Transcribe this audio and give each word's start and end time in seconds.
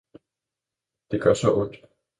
Det 1.11 1.21
gør 1.21 1.33
så 1.33 1.53
ondt! 1.53 1.75